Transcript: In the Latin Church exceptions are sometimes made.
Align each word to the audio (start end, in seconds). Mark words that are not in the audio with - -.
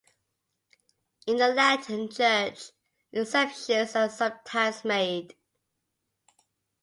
In 1.27 1.37
the 1.37 1.49
Latin 1.49 2.09
Church 2.09 2.71
exceptions 3.13 3.95
are 3.95 4.09
sometimes 4.09 4.83
made. 4.83 5.35